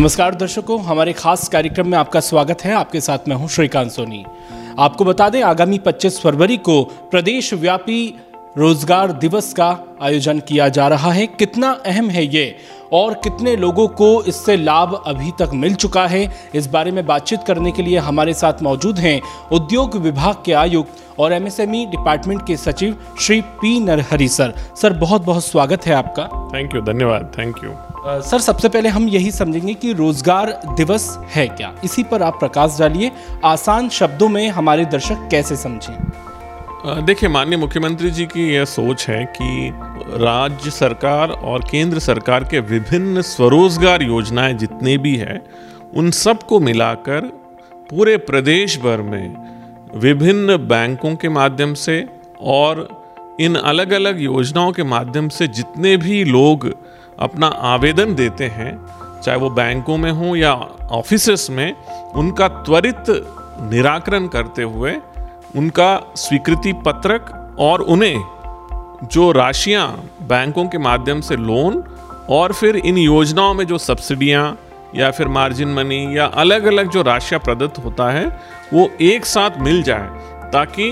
नमस्कार 0.00 0.34
दर्शकों, 0.34 0.78
हमारे 0.80 1.12
खास 1.12 1.48
कार्यक्रम 1.48 1.88
में 1.88 1.96
आपका 1.98 2.20
स्वागत 2.20 2.62
है। 2.64 2.72
आपके 2.72 3.00
साथ 3.00 3.26
मैं 3.28 3.36
हूँ 3.36 3.48
श्रीकांत 3.48 3.90
सोनी। 3.90 4.24
आपको 4.78 5.04
बता 5.04 5.28
दें, 5.28 5.42
आगामी 5.42 5.78
25 5.78 6.18
फरवरी 6.20 6.56
को 6.58 6.82
प्रदेश 7.10 7.52
व्यापी 7.54 8.14
रोज़गार 8.58 9.12
दिवस 9.12 9.52
का 9.52 9.68
आयोजन 10.02 10.40
किया 10.40 10.68
जा 10.68 10.86
रहा 10.88 11.12
है। 11.12 11.26
कितना 11.26 11.70
अहम 11.86 12.08
है 12.10 12.24
ये 12.26 12.56
और 12.92 13.14
कितने 13.14 13.54
लोगों 13.56 13.86
को 13.88 14.22
इससे 14.22 14.56
लाभ 14.56 15.02
अभी 15.06 15.30
तक 15.38 15.50
मिल 15.54 15.74
चुका 15.74 16.06
है, 16.06 16.26
इस 16.54 16.66
बारे 16.66 16.90
में 16.90 17.04
बातचीत 17.06 17.44
करने 17.46 17.72
के 17.72 17.82
लिए 17.82 17.98
हमारे 17.98 18.34
साथ 18.34 18.62
मौजूद 18.62 18.98
हैं 18.98 19.20
उद्योग 19.52 19.96
विभाग 19.98 20.42
के 20.44 20.52
आयुक्त 20.54 21.20
और 21.20 21.32
एमएसएमई 21.32 21.86
डिपार्टमेंट 21.86 22.46
के 22.46 22.56
सचिव 22.56 22.96
Shri 23.20 23.40
P 23.40 23.78
Narhari 23.80 24.28
sir. 24.30 24.54
Sir 24.76 24.98
बहुत 24.98 25.24
बहुत 25.24 25.44
स्वागत 25.44 25.86
है 25.86 25.94
आपका। 25.94 26.28
थैंक 26.54 26.74
यू 26.74 26.82
धन्यवाद। 26.82 27.32
थैंक 27.38 27.64
यू 27.64 27.74
सर, 28.00 28.38
सबसे 28.38 28.68
पहले 28.68 28.88
हम 28.88 29.08
यही 29.08 29.30
समझेंगे 29.30 29.74
कि 29.74 29.92
रोज़गार 29.92 30.60
दिवस 30.76 31.18
है 31.30 31.46
क्या। 31.48 31.74
इसी 31.84 32.02
पर 32.02 32.22
आप 32.22 32.38
प्रकाश 32.38 32.76
डालिए, 32.78 33.10
आसान 33.44 33.88
शब्दों 33.88 34.28
में 34.28 34.48
हमारे 34.48 34.84
दर्शक 34.84 35.28
कैसे 35.30 35.56
समझें। 35.56 37.04
देखिए, 37.04 37.28
माननीय 37.28 37.58
मुख्यमंत्री 37.58 38.10
जी 38.10 38.26
की 38.26 38.54
यह 38.54 38.64
सोच 38.64 39.08
है 39.08 39.24
कि 39.24 39.70
राज्य 40.16 40.70
सरकार 40.70 41.30
और 41.30 41.64
केंद्र 41.70 41.98
सरकार 41.98 42.44
के 42.44 42.60
विभिन्न 42.60 43.22
स्वरोजगार 43.22 44.02
योजनाएँ 44.02 44.54
जितने 44.54 44.98
भी 44.98 45.16
हैं, 45.16 45.42
उन 45.96 46.10
सबको 46.10 46.60
मिलाकर 46.60 47.20
पूरे 47.90 48.16
प्रदेश 48.16 48.78
भर 48.78 49.02
में 49.02 49.36
विभिन्न 49.94 50.56
बैंकों 50.56 51.14
के 51.16 51.28
माध्यम 51.28 51.74
से 51.74 52.06
और 52.40 52.88
इन 53.40 53.54
अलग 53.54 53.90
अलग 53.90 54.20
योजनाओं 54.20 54.72
के 54.72 54.82
माध्यम 54.84 55.28
से 55.28 55.46
जितने 55.48 55.96
भी 55.96 56.24
लोग 56.24 56.74
अपना 57.20 57.46
आवेदन 57.46 58.14
देते 58.14 58.46
हैं, 58.48 58.72
चाहे 59.20 59.38
वो 59.38 59.50
बैंकों 59.50 59.96
में 59.96 60.10
हो 60.10 60.34
या 60.36 60.52
ऑफिसेस 60.92 61.46
में, 61.50 61.74
उनका 62.14 62.48
त्वरित 62.48 63.04
निराकरण 63.62 64.26
करते 64.26 64.62
हुए 64.62 64.96
उनका 65.56 66.00
स्वीकृति 66.16 66.72
पत्रक 66.86 67.56
और 67.58 67.80
उन्हें 67.82 69.08
जो 69.12 69.30
राशियाँ 69.32 69.86
बैंकों 70.22 70.66
के 70.68 70.78
माध्यम 70.78 71.20
से 71.20 71.36
लोन 71.36 71.82
और 72.30 72.52
फिर 72.52 72.76
इन 72.76 72.98
योजनाओं 72.98 73.54
में 73.54 73.64
जो 73.66 73.78
सब्सिडियाँ 73.78 74.58
या 74.94 75.10
फिर 75.10 75.28
मार्जिन 75.28 75.68
मनी 75.68 76.18
या 76.18 76.26
अलग 76.34 76.64
अलग 76.64 76.90
जो 76.90 77.02
राशियाँ 77.02 77.40
प्रदत्त 77.40 77.78
होता 77.84 78.10
है, 78.10 78.26
वो 78.72 78.88
एक 79.00 79.26
साथ 79.26 79.58
मिल 79.58 79.82
जाए, 79.82 80.08
ताकि 80.52 80.90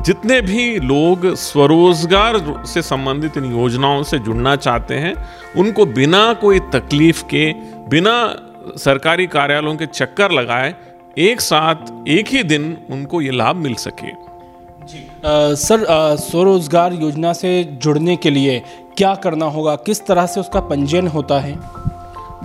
जितने 0.00 0.40
भी 0.40 0.78
लोग 0.80 1.34
स्वरोजगार 1.34 2.64
से 2.66 2.82
संबंधित 2.82 3.36
इन 3.36 3.44
योजनाओं 3.44 4.02
से 4.02 4.18
जुड़ना 4.18 4.56
चाहते 4.56 4.94
हैं 4.94 5.14
उनको 5.56 5.86
बिना 5.86 6.32
कोई 6.34 6.60
तकलीफ़ 6.60 7.24
के 7.24 7.52
बिना 7.88 8.36
सरकारी 8.76 9.26
कार्यालयों 9.26 9.76
के 9.76 9.86
चक्कर 9.86 10.30
लगाए 10.30 10.74
एक 11.18 11.40
साथ 11.40 12.08
एक 12.08 12.28
ही 12.28 12.42
दिन 12.42 12.78
उनको 12.90 13.20
ये 13.20 13.30
लाभ 13.30 13.56
मिल 13.56 13.74
सके। 13.74 14.10
अ, 14.10 15.54
सर 15.54 15.84
अ, 15.84 16.14
स्वरोजगार 16.14 16.92
योजना 16.92 17.32
से 17.32 17.64
जुड़ने 17.64 18.16
के 18.16 18.30
लिए 18.30 18.62
क्या 18.96 19.14
करना 19.14 19.46
होगा? 19.46 19.76
किस 19.76 20.06
तरह 20.06 20.26
से 20.26 20.40
उसका 20.40 20.60
पंजीयन 20.60 21.06
होता 21.06 21.40
है? 21.40 21.58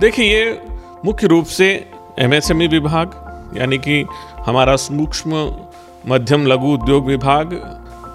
देखिए 0.00 0.34
ये 0.34 0.62
मुख्य 1.04 1.26
रूप 1.26 1.46
से 1.46 1.90
एमएसएमई 2.18 2.66
विभाग 2.66 3.20
यानी 3.56 3.78
कि 3.78 4.06
हमारा 4.38 4.76
सूक्ष्म 4.76 5.32
मध्यम 6.08 6.46
लघु 6.46 6.72
उद्योग 6.74 7.06
विभाग 7.06 7.50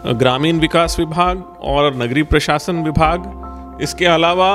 ग्रामीण 0.07 0.59
विकास 0.59 0.95
विभाग 0.99 1.43
और 1.61 1.95
नगरीय 1.95 2.23
प्रशासन 2.23 2.75
विभाग। 2.75 3.79
इसके 3.81 4.05
अलावा 4.05 4.51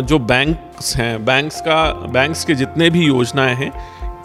जो 0.00 0.18
बैंक्स 0.18 0.96
हैं 0.96 1.24
बैंक्स 1.24 1.60
का 1.60 1.82
बैंक्स 1.92 2.44
के 2.44 2.54
जितने 2.54 2.90
भी 2.90 3.04
योजनाएँ 3.06 3.54
हैं 3.54 3.72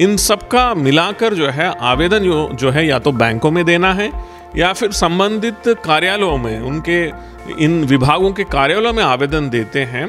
इन 0.01 0.15
सब 0.17 0.47
का 0.47 0.73
मिलाकर 0.73 1.33
जो 1.33 1.49
है 1.49 1.67
आवेदन 1.81 2.19
जो, 2.53 2.71
है 2.71 2.85
या 2.87 2.99
तो 2.99 3.11
बैंकों 3.11 3.51
में 3.51 3.63
देना 3.65 3.93
है 3.93 4.11
या 4.55 4.71
फिर 4.73 4.91
संबंधित 4.91 5.67
कार्यालयों 5.85 6.37
में 6.37 6.59
उनके 6.59 7.03
इन 7.59 7.83
विभागों 7.83 8.31
के 8.31 8.43
कार्यालयों 8.43 8.93
में 8.93 9.03
आवेदन 9.03 9.49
देते 9.49 9.83
हैं। 9.83 10.07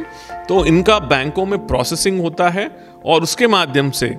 तो 0.49 0.65
इनका 0.65 0.99
बैंकों 0.99 1.47
में 1.47 1.67
प्रोसेसिंग 1.67 2.21
होता 2.21 2.49
है 2.49 2.71
और 3.05 3.22
उसके 3.22 3.47
माध्यम 3.47 3.91
से 3.91 4.17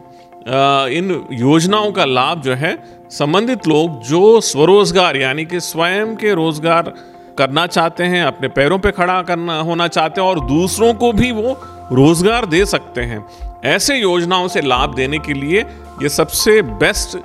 इन 0.48 1.28
योजनाओं 1.32 1.92
का 1.92 2.06
लाभ 2.06 2.42
जो 2.42 2.54
है, 2.54 2.78
संबंधित 3.10 3.68
लोग 3.68 4.02
जो 4.02 4.40
स्वरोजगार, 4.42 5.18
यानी 5.18 5.46
कि 5.46 5.60
स्वयं 5.60 6.16
के 6.16 6.34
रोज़गार 6.34 6.94
करना 7.38 7.66
चाहते 7.68 8.04
हैं, 8.04 8.24
अपने 8.24 8.48
पैरों 8.48 8.80
पे 8.80 8.92
खड़ा 8.92 9.22
करना, 9.22 9.60
होना 9.60 9.88
चाहते 9.88 10.22
हैं 10.22 10.28
और 10.28 10.40
दूसरों 10.40 10.94
को 10.94 11.12
भी 11.14 11.32
वो 11.32 11.58
रोज़गार 11.92 12.46
दे 12.46 12.66
सकते 12.66 13.02
हैं। 13.02 13.26
ऐसे 13.66 13.96
योजनाओं 13.96 14.48
से 14.48 14.62
लाभ 14.62 14.96
देने 14.96 15.20
के 15.20 15.34
लिए 15.34 15.62
ये 16.02 16.10
सबसे 16.10 16.62
बेस्ट 16.62 17.18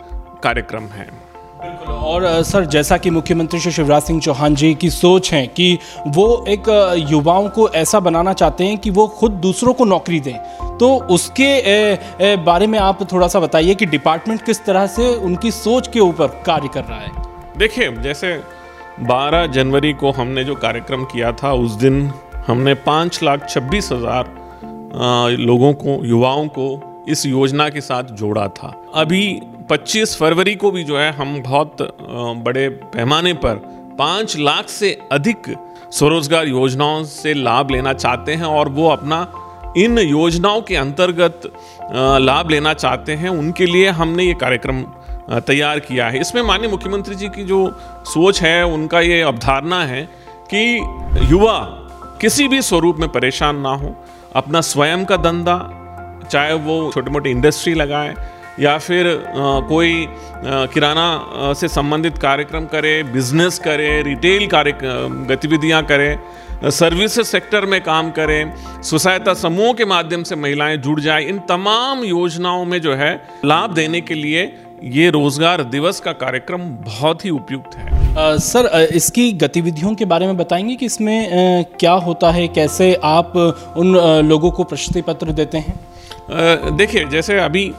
कार्यक्रम 0.43 0.85
है। 0.85 1.24
और 2.15 2.43
सर 2.43 2.65
जैसा 2.65 2.97
कि 2.97 3.11
मुख्यमंत्री 3.11 3.61
श्री 3.61 3.73
शिवराज 3.73 4.03
सिंह 4.03 4.21
चौहान 4.21 4.55
जी 4.55 4.75
की 4.75 4.91
सोच 4.91 5.33
है 5.33 5.47
कि 5.47 5.79
वो 6.07 6.45
एक 6.49 6.95
युवाओं 7.11 7.49
को 7.49 7.69
ऐसा 7.69 8.01
बनाना 8.01 8.33
चाहते 8.33 8.65
हैं 8.65 8.79
कि 8.79 8.91
वो 8.91 9.07
खुद 9.07 9.33
दूसरों 9.33 9.75
को 9.75 9.85
नौकरी 9.85 10.21
दें 10.21 10.39
तो 10.79 10.97
उसके 10.97 11.61
अ, 11.61 11.97
अ, 11.97 12.37
बारे 12.37 12.67
में 12.67 12.79
आप 12.79 13.13
थोड़ा 13.13 13.29
सा 13.29 13.41
बताइए 13.41 13.75
कि 13.75 13.87
डिपार्टमेंट 13.87 14.43
किस 14.43 14.65
तरह 14.65 14.87
से 14.87 15.15
उनकी 15.15 15.51
सोच 15.51 15.89
के 15.89 16.01
ऊपर 16.01 16.27
कार्य 16.27 16.69
कर 16.75 16.85
रहा 16.85 16.99
है। 16.99 17.11
देखिए 17.59 17.93
जैसे 17.93 18.41
12 19.01 19.47
जनवरी 19.47 19.93
को 19.93 20.11
हमने 20.11 20.45
जो 20.45 20.55
कार्यक्रम 20.55 21.05
किया 21.05 21.33
था 21.33 21.53
उस 21.53 21.73
दिन 21.73 22.13
हमने 22.47 22.75
पाँच 22.75 23.21
लाख 23.23 23.49
छब्बीस 23.49 23.93
हज़ार 23.93 24.25
लोगों 25.41 25.73
को 25.73 26.05
युवाओं 26.05 26.47
को 26.47 26.91
इस 27.09 27.27
योजना 27.27 27.69
के 27.69 27.81
साथ 27.81 28.05
जोड़ा 28.05 28.49
था। 28.49 28.83
अभी 28.95 29.43
25 29.71 30.17
फरवरी 30.17 30.55
को 30.55 30.71
भी 30.71 30.83
जो 30.85 30.99
है 30.99 31.11
हम 31.13 31.41
बहुत 31.43 31.77
बड़े 32.45 32.69
पैमाने 32.95 33.33
पर 33.35 33.55
पाँच 33.99 34.37
लाख 34.39 34.69
से 34.69 34.91
अधिक 35.13 35.55
स्वरोजगार 35.93 36.49
योजनाओं 36.49 37.05
से 37.05 37.35
लाभ 37.35 37.71
लेना 37.71 37.93
चाहते 37.93 38.35
हैं 38.35 38.45
और 38.45 38.69
वो 38.69 38.89
अपना 38.89 39.27
इन 39.77 39.99
योजनाओं 39.99 40.61
के 40.63 40.77
अंतर्गत 40.77 41.41
लाभ 42.21 42.51
लेना 42.51 42.75
चाहते 42.75 43.13
हैं, 43.13 43.29
उनके 43.29 43.67
लिए 43.67 43.89
हमने 43.91 44.25
ये 44.25 44.35
कार्यक्रम 44.35 44.83
तैयार 45.41 45.79
किया 45.81 46.09
है। 46.09 46.21
इसमें 46.21 46.43
माननीय 46.43 46.71
मुख्यमंत्री 46.71 47.15
जी 47.15 47.29
की 47.29 47.45
जो 47.45 47.67
सोच 48.07 48.43
है, 48.43 48.65
उनका 48.67 49.01
ये 49.01 49.21
अवधारणा 49.23 49.83
है 49.85 50.03
कि 50.53 51.31
युवा 51.33 51.59
किसी 52.21 52.49
भी 52.49 52.63
स्वरूप 52.63 52.97
में 52.97 53.09
परेशान 53.09 53.57
ना 53.57 53.75
हो, 53.75 53.95
अपना 54.37 54.61
स्वयं 54.61 55.05
का 55.05 55.17
धंधा, 55.17 55.59
चाहे 56.31 56.55
वो 56.55 56.91
छोटे 56.95 57.11
मोटे 57.11 57.31
इंडस्ट्री 57.31 57.75
लगाए 57.75 58.15
या 58.61 58.77
फिर 58.79 59.07
कोई 59.69 60.07
किराना 60.73 61.53
से 61.61 61.69
संबंधित 61.69 62.19
कार्यक्रम 62.19 62.65
करे 62.65 63.03
बिज़नेस 63.03 63.59
करे 63.59 63.91
रिटेल 64.03 64.47
कार्य 64.47 64.79
गतिविधियाँ 65.31 65.83
करे 65.83 66.17
सर्विस 66.71 67.21
सेक्टर 67.31 67.65
में 67.67 67.81
काम 67.85 68.11
करें 68.11 68.53
स्वसहायता 68.83 69.35
समूहों 69.35 69.73
के 69.75 69.85
माध्यम 69.85 70.23
से 70.23 70.37
महिलाएँ 70.37 70.77
जुड़ 70.77 71.01
जाए 71.01 71.25
इन 71.25 71.39
तमाम 71.49 72.05
योजनाओं 72.05 72.65
में 72.65 72.81
जो 72.81 72.95
है 72.95 73.15
लाभ 73.45 73.75
देने 73.75 74.01
के 74.01 74.15
लिए 74.15 74.53
ये 74.93 75.11
रोज़गार 75.11 75.63
दिवस 75.65 76.01
का 76.01 76.13
कार्यक्रम 76.13 76.61
बहुत 76.87 77.25
ही 77.25 77.31
उपयुक्त 77.31 77.77
है। 77.77 77.87
अ, 78.15 78.37
सर 78.37 78.67
इसकी 78.95 79.33
गतिविधियों 79.33 79.95
के 79.95 80.05
बारे 80.05 80.27
में 80.27 80.37
बताएँगे 80.37 80.77
कि 80.77 80.87
इसमें 80.87 81.27
अ, 81.27 81.63
क्या 81.81 81.93
होता 82.07 82.31
है 82.31 82.47
कैसे 82.49 82.95
आप 83.05 83.37
उन 83.77 83.95
अ, 83.95 84.21
लोगों 84.21 84.51
को 84.51 84.65
प्रशस्ति 84.65 85.03
पत्र 85.03 85.33
देते 85.33 85.59
हैं? 85.59 86.77
देखिए 86.77 87.05
जैसे 87.05 87.39
अभी 87.39 87.73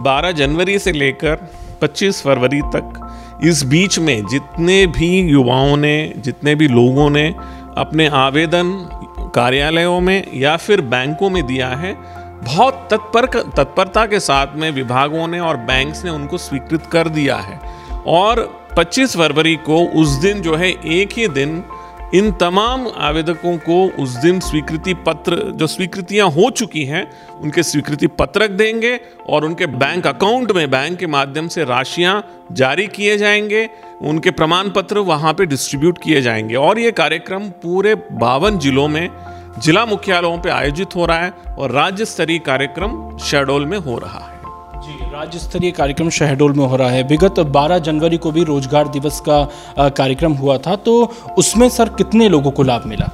12 0.00 0.32
जनवरी 0.32 0.78
से 0.78 0.92
लेकर 0.92 1.48
25 1.82 2.22
फरवरी 2.22 2.60
तक 2.60 3.02
इस 3.44 3.62
बीच 3.62 3.98
में 3.98 4.26
जितने 4.26 4.86
भी 4.86 5.20
युवाओं 5.20 5.76
ने, 5.76 6.12
जितने 6.16 6.54
भी 6.54 6.68
लोगों 6.68 7.10
ने 7.10 7.34
अपने 7.76 8.06
आवेदन 8.06 8.88
कार्यालयों 9.34 10.00
में 10.00 10.26
या 10.34 10.56
फिर 10.56 10.80
बैंकों 10.80 11.30
में 11.30 11.46
दिया 11.46 11.68
है, 11.68 11.96
बहुत 12.44 12.88
तत्पर 12.90 13.26
तत्परता 13.26 14.06
के 14.06 14.20
साथ 14.20 14.46
में 14.54 14.70
विभागों 14.70 15.28
ने 15.28 15.40
और 15.40 15.56
बैंक्स 15.56 16.04
ने 16.04 16.10
उनको 16.10 16.38
स्वीकृत 16.38 16.86
कर 16.86 17.08
दिया 17.08 17.36
है। 17.36 17.60
और 18.06 18.64
25 18.76 19.16
फरवरी 19.16 19.56
को 19.56 19.84
उस 19.84 20.08
दिन 20.08 20.40
जो 20.42 20.54
है, 20.54 20.70
एक 20.70 21.08
ही 21.12 21.28
दिन 21.28 21.64
इन 22.14 22.32
तमाम 22.32 22.86
आवेदकों 22.96 23.56
को 23.56 24.02
उस 24.02 24.10
दिन 24.10 24.40
स्वीकृति 24.40 24.94
पत्र, 24.94 25.36
जो 25.36 25.66
स्वीकृतियाँ 25.66 26.30
हो 26.30 26.50
चुकी 26.50 26.84
हैं, 26.84 27.10
उनके 27.40 27.62
स्वीकृति 27.62 28.06
पत्रक 28.06 28.50
देंगे 28.50 29.00
और 29.28 29.44
उनके 29.44 29.66
बैंक 29.66 30.06
अकाउंट 30.06 30.52
में, 30.52 30.70
बैंक 30.70 30.98
के 30.98 31.06
माध्यम 31.06 31.48
से 31.48 31.64
राशियाँ 31.64 32.46
जारी 32.52 32.86
किए 32.86 33.18
जाएँगे। 33.18 33.70
उनके 34.02 34.30
प्रमाण 34.30 34.70
पत्र 34.70 34.98
वहाँ 34.98 35.34
पे 35.34 35.46
डिस्ट्रीब्यूट 35.46 35.98
किए 35.98 36.20
जाएँगे। 36.20 36.54
और 36.54 36.78
ये 36.78 36.92
कार्यक्रम 36.92 37.48
पूरे 37.48 37.94
बावन 37.94 38.58
जिलों 38.58 38.88
में, 38.88 39.10
जिला 39.58 39.86
मुख्यालयों 39.86 40.38
पे 40.38 40.50
आयोजित 40.50 40.96
हो 40.96 41.06
रहा 41.06 41.18
है 41.18 41.30
और 41.58 41.70
राज्य 41.70 42.04
स्तरीय 42.04 42.38
कार्यक्रम 42.38 43.18
शहडोल 43.18 43.66
में 43.66 43.78
हो 43.78 43.98
रहा 43.98 44.18
है। 44.18 44.35
राज्य 44.88 45.38
स्तरीय 45.38 45.70
कार्यक्रम 45.70 46.08
शहडोल 46.10 46.52
में 46.52 46.64
हो 46.66 46.76
रहा 46.76 46.88
है। 46.90 47.02
विगत 47.02 47.38
12 47.52 47.78
जनवरी 47.78 48.16
को 48.16 48.30
भी 48.32 48.44
रोज़गार 48.44 48.88
दिवस 48.88 49.20
का 49.28 49.88
कार्यक्रम 49.90 50.32
हुआ 50.32 50.56
था 50.58 50.76
तो 50.78 50.94
उसमें 51.38 51.68
सर 51.68 51.88
कितने 51.88 52.28
लोगों 52.28 52.50
को 52.50 52.62
लाभ 52.62 52.86
मिला? 52.86 53.06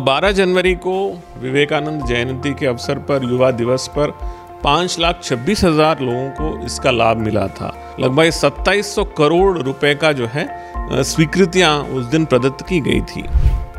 बारह 0.00 0.32
जनवरी 0.32 0.74
को 0.76 0.96
विवेकानंद 1.40 2.06
जयंती 2.06 2.54
के 2.54 2.66
अवसर 2.66 2.98
पर, 3.00 3.24
युवा 3.24 3.50
दिवस 3.52 3.86
पर 3.96 4.10
पाँच 4.64 4.98
लाख 4.98 5.20
छब्बीस 5.22 5.64
हज़ार 5.64 6.00
लोगों 6.00 6.28
को 6.30 6.66
इसका 6.66 6.90
लाभ 6.90 7.16
मिला 7.16 7.46
था। 7.50 7.72
लगभग 8.00 8.30
सत्ताईस 8.32 8.94
सौ 8.94 9.04
करोड़ 9.18 9.58
रुपए 9.58 9.94
का 9.94 10.12
जो 10.12 10.26
है 10.26 10.46
स्वीकृतियाँ 11.04 11.78
उस 11.84 12.04
दिन 12.06 12.24
प्रदत्त 12.24 12.66
की 12.68 12.80
गई 12.80 13.00
थी। 13.02 13.22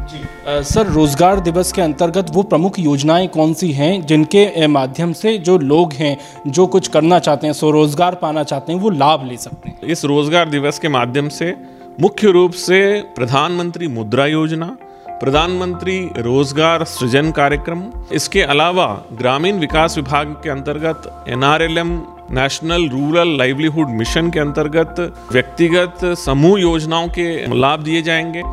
जी। 0.09 0.63
सर, 0.63 0.87
रोज़गार 0.87 1.39
दिवस 1.39 1.71
के 1.71 1.81
अंतर्गत 1.81 2.27
वो 2.33 2.43
प्रमुख 2.43 2.79
योजनाएँ 2.79 3.27
कौन 3.27 3.53
सी 3.53 3.71
हैं 3.71 4.05
जिनके 4.05 4.67
माध्यम 4.67 5.13
से 5.13 5.37
जो 5.37 5.57
लोग 5.57 5.93
हैं, 5.93 6.17
जो 6.47 6.65
कुछ 6.67 6.87
करना 6.87 7.19
चाहते 7.19 7.47
हैं, 7.47 7.53
स्वरोजगार 7.53 8.15
पाना 8.15 8.43
चाहते 8.43 8.73
हैं, 8.73 8.79
वो 8.79 8.89
लाभ 8.89 9.25
ले 9.27 9.37
सकते 9.37 9.69
हैं? 9.69 9.79
इस 9.83 10.05
रोज़गार 10.05 10.49
दिवस 10.49 10.79
के 10.79 10.89
माध्यम 10.89 11.29
से 11.29 11.55
मुख्य 12.01 12.31
रूप 12.31 12.51
से 12.51 12.79
प्रधानमंत्री 13.15 13.87
मुद्रा 13.87 14.25
योजना, 14.25 14.77
प्रधानमंत्री 15.19 15.99
रोज़गार 16.17 16.83
सृजन 16.83 17.31
कार्यक्रम, 17.31 17.83
इसके 18.13 18.41
अलावा 18.43 18.85
ग्रामीण 19.13 19.59
विकास 19.59 19.97
विभाग 19.97 20.35
के 20.43 20.49
अंतर्गत 20.49 21.25
NRLM, 21.29 22.01
national 22.31 22.87
rural 22.89 23.37
livelihood 23.37 23.89
mission 23.89 24.29
के 24.29 24.39
अंतर्गत 24.39 24.95
व्यक्तिगत 25.31 26.05
समूह 26.19 26.59
योजनाओं 26.61 27.07
के 27.07 27.59
लाभ 27.59 27.83
दिए 27.83 28.01
जाएँगे। 28.01 28.43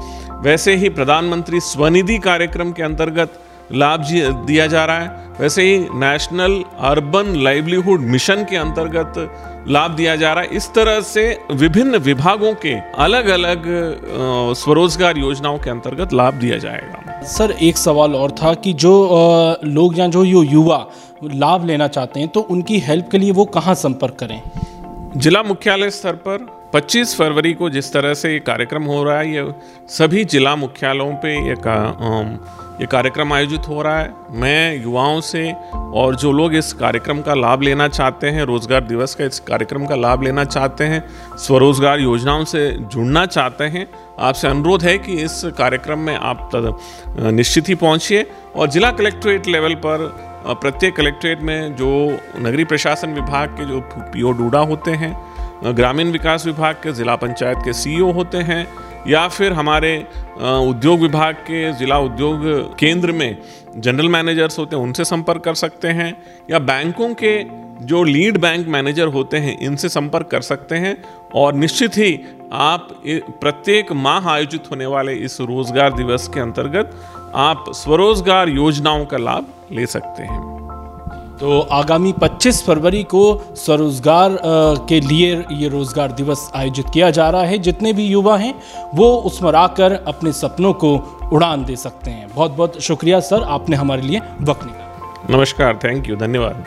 वैसे 0.46 0.74
ही 0.76 0.88
प्रधानमंत्री 0.88 1.60
स्वनिधि 1.60 2.18
कार्यक्रम 2.18 2.70
के 2.72 2.82
अंतर्गत 2.82 3.38
लाभ 3.72 4.00
दिया 4.46 4.66
जा 4.66 4.84
रहा 4.84 4.98
है। 4.98 5.34
वैसे 5.40 5.62
ही 5.62 5.78
नेशनल 5.94 6.52
अर्बन 6.80 7.34
लाइवलीहुड 7.44 8.00
मिशन 8.00 8.44
के 8.50 8.56
अंतर्गत 8.56 9.66
लाभ 9.68 9.90
दिया 9.90 10.14
जा 10.16 10.32
रहा 10.32 10.44
है। 10.44 10.56
इस 10.56 10.68
तरह 10.74 11.00
से 11.00 11.24
विभिन्न 11.52 11.96
विभागों 11.98 12.52
के 12.54 12.74
अलग 12.98 13.28
अलग 13.28 13.64
स्वरोजगार 14.54 15.18
योजनाओं 15.18 15.58
के 15.58 15.70
अंतर्गत 15.70 16.12
लाभ 16.12 16.34
दिया 16.34 16.58
जाएगा। 16.58 17.20
सर 17.28 17.50
एक 17.50 17.76
सवाल 17.76 18.14
और 18.14 18.30
था 18.32 18.54
कि 18.54 18.72
जो 18.72 18.92
लोग 19.64 19.98
या 19.98 20.06
जो 20.08 20.24
यो 20.24 20.42
युवा 20.42 20.86
लाभ 21.24 21.64
लेना 21.64 21.88
चाहते 21.88 22.20
हैं 22.20 22.28
तो 22.28 22.40
उनकी 22.40 22.78
हेल्प 22.78 23.08
के 23.12 23.18
लिए 23.18 23.30
वो 23.30 23.44
कहाँ 23.44 23.74
संपर्क 23.74 24.16
करें? 24.20 24.40
जिला 25.16 25.42
मुख्यालय 25.42 25.90
स्तर 25.90 26.12
पर 26.12 26.55
25 26.76 27.14
फरवरी 27.18 27.52
को 27.54 27.68
जिस 27.70 27.92
तरह 27.92 28.14
से 28.14 28.32
ये 28.32 28.38
कार्यक्रम 28.38 28.84
हो 28.84 29.02
रहा 29.04 29.18
है, 29.18 29.30
ये 29.32 29.52
सभी 29.88 30.24
जिला 30.24 30.54
मुख्यालयों 30.56 31.12
पे 31.22 31.34
ये 31.48 31.54
का 31.66 31.76
ये 32.80 32.86
कार्यक्रम 32.86 33.32
आयोजित 33.32 33.68
हो 33.68 33.82
रहा 33.82 33.98
है। 33.98 34.12
मैं 34.40 34.82
युवाओं 34.82 35.20
से 35.20 35.52
और 35.72 36.16
जो 36.16 36.32
लोग 36.32 36.54
इस 36.54 36.72
कार्यक्रम 36.72 37.20
का 37.20 37.34
लाभ 37.34 37.62
लेना 37.62 37.86
चाहते 37.88 38.28
हैं, 38.28 38.44
रोज़गार 38.44 38.80
दिवस 38.84 39.14
का 39.14 39.24
इस 39.24 39.38
कार्यक्रम 39.40 39.86
का 39.86 39.94
लाभ 39.96 40.22
लेना 40.22 40.44
चाहते 40.44 40.84
हैं, 40.84 41.02
स्वरोजगार 41.38 42.00
योजनाओं 42.00 42.44
से 42.44 42.68
जुड़ना 42.72 43.24
चाहते 43.26 43.64
हैं, 43.66 43.86
आपसे 44.20 44.48
अनुरोध 44.48 44.82
है 44.82 44.96
कि 44.98 45.12
इस 45.22 45.40
कार्यक्रम 45.58 45.98
में 45.98 46.14
आप 46.14 46.50
निश्चित 47.18 47.68
ही 47.68 47.74
पहुँचिए 47.76 48.26
और 48.56 48.68
जिला 48.68 48.90
कलेक्ट्रेट 48.92 49.46
लेवल 49.46 49.74
पर 49.86 50.06
प्रत्येक 50.46 50.94
कलेक्ट्रेट 50.96 51.40
में 51.42 51.74
जो 51.76 51.88
नगरीय 52.38 52.64
प्रशासन 52.64 53.14
विभाग 53.14 53.48
के 53.50 53.64
जो 53.64 53.80
पीओ 54.12 54.32
डूडा 54.32 54.58
होते 54.62 54.90
हैं 54.90 55.14
ग्रामीण 55.64 56.10
विकास 56.12 56.46
विभाग 56.46 56.74
के 56.74 56.92
ज़िला 56.92 57.16
पंचायत 57.16 57.58
के 57.64 57.72
सीईओ 57.72 58.10
होते 58.12 58.38
हैं 58.38 58.66
या 59.08 59.26
फिर 59.28 59.52
हमारे 59.52 59.96
उद्योग 60.38 61.00
विभाग 61.00 61.34
के 61.46 61.72
ज़िला 61.72 61.98
उद्योग 61.98 62.44
केंद्र 62.78 63.12
में 63.12 63.36
जनरल 63.76 64.08
मैनेजर्स 64.08 64.58
होते 64.58 64.76
हैं, 64.76 64.82
उनसे 64.82 65.04
संपर्क 65.04 65.42
कर 65.44 65.54
सकते 65.54 65.88
हैं 65.88 66.16
या 66.50 66.58
बैंकों 66.60 67.12
के 67.14 67.66
जो 67.86 68.02
लीड 68.04 68.38
बैंक 68.38 68.66
मैनेजर 68.68 69.06
होते 69.06 69.36
हैं, 69.36 69.58
इनसे 69.58 69.88
संपर्क 69.88 70.28
कर 70.30 70.40
सकते 70.40 70.76
हैं 70.76 70.96
और 71.34 71.54
निश्चित 71.54 71.96
ही 71.96 72.18
आप 72.52 72.88
प्रत्येक 73.40 73.92
माह 73.94 74.28
आयोजित 74.30 74.70
होने 74.70 74.86
वाले 74.86 75.14
इस 75.14 75.40
रोज़गार 75.42 75.92
दिवस 75.92 76.28
के 76.34 76.40
अंतर्गत 76.40 76.98
आप 77.34 77.64
स्वरोजगार 77.74 78.48
योजनाओं 78.48 79.06
का 79.06 79.16
लाभ 79.18 79.46
ले 79.72 79.86
सकते 79.86 80.22
हैं। 80.22 80.55
तो 81.40 81.60
आगामी 81.60 82.12
25 82.12 82.62
फरवरी 82.64 83.02
को 83.04 83.22
स्वरोजगार 83.56 84.38
के 84.88 85.00
लिए 85.00 85.34
ये 85.52 85.68
रोज़गार 85.68 86.12
दिवस 86.12 86.50
आयोजित 86.54 86.86
किया 86.94 87.10
जा 87.10 87.28
रहा 87.30 87.42
है। 87.42 87.58
जितने 87.58 87.92
भी 87.92 88.06
युवा 88.06 88.36
हैं, 88.36 88.54
वो 88.94 89.08
उसमें 89.26 89.52
आकर 89.52 89.92
अपने 89.92 90.32
सपनों 90.32 90.72
को 90.72 90.94
उड़ान 91.32 91.64
दे 91.64 91.76
सकते 91.76 92.10
हैं। 92.10 92.28
बहुत 92.34 92.50
बहुत 92.50 92.80
शुक्रिया, 92.80 93.20
सर, 93.20 93.42
आपने 93.42 93.76
हमारे 93.76 94.02
लिए 94.02 94.18
वक्त 94.18 94.64
निकाला। 94.64 95.36
नमस्कार, 95.36 95.78
थैंक 95.84 96.08
यू, 96.08 96.16
धन्यवाद। 96.16 96.64